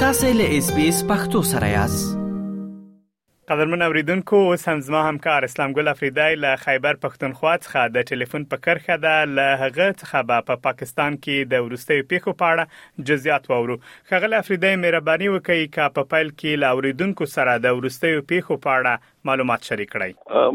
تاسې 0.00 0.28
له 0.40 0.56
اس 0.58 0.66
بي 0.74 0.82
اس 0.88 0.98
پختو 1.06 1.40
سره 1.46 1.68
یاست 1.68 2.16
قدرمن 3.50 3.82
اوریدونکو 3.84 4.38
اوس 4.50 4.66
هم 4.70 4.80
زما 4.88 5.00
همکار 5.06 5.44
اسلام 5.46 5.72
ګل 5.78 5.88
افریدی 5.92 6.34
له 6.42 6.56
خیبر 6.64 6.98
پښتونخوا 7.06 7.54
څخه 7.64 7.94
د 7.96 8.04
ټلیفون 8.10 8.44
په 8.52 8.60
کرخه 8.66 8.96
ده 9.04 9.14
له 9.30 9.46
هغه 9.62 9.86
څخه 10.02 10.28
په 10.30 10.42
پا 10.50 10.56
پاکستان 10.66 11.16
کې 11.22 11.50
د 11.54 11.66
ورستۍ 11.66 12.06
پیښو 12.12 12.36
په 12.42 12.54
اړه 12.56 13.04
جزئیات 13.10 13.50
وورو 13.52 13.78
خغل 14.12 14.38
افریدی 14.40 14.72
مهرباني 14.84 15.30
وکړي 15.34 15.72
کا 15.78 15.88
په 15.98 16.00
پا 16.00 16.06
پایل 16.12 16.32
کې 16.34 16.62
له 16.64 16.78
اوریدونکو 16.78 17.30
سره 17.36 17.58
د 17.66 17.78
ورستۍ 17.80 18.14
پیښو 18.32 18.60
په 18.66 18.78
اړه 18.78 19.14
معلومات 19.24 19.62
شریک 19.68 19.90
کړئ 19.92 20.12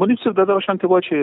منیسټر 0.00 0.32
د 0.38 0.46
درشان 0.48 0.78
ته 0.82 0.90
واچي 0.90 1.16